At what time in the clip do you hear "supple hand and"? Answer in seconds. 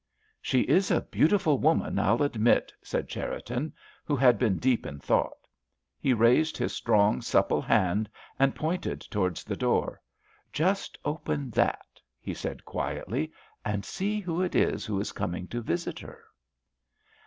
7.21-8.55